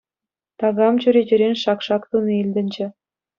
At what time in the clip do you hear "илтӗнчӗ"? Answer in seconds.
2.43-2.85